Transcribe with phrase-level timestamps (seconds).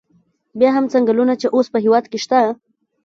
[0.59, 2.39] بیا هم څنګلونه چې اوس په هېواد کې شته.